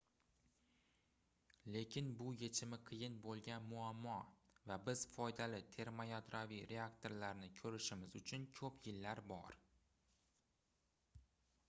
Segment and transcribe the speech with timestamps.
[1.73, 4.15] lekin bu yechimi qiyin boʻlgan muammo
[4.71, 9.59] va biz foydali termoyadroviy reaktorlarni koʻrishimiz uchun koʻp yillar bor